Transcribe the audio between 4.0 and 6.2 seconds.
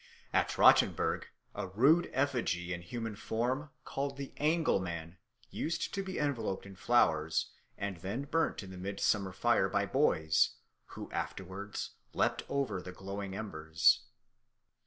the Angelman, used to be